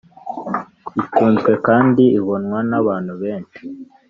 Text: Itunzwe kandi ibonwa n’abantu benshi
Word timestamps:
Itunzwe 1.01 1.51
kandi 1.67 2.03
ibonwa 2.19 2.59
n’abantu 2.69 3.13
benshi 3.21 3.61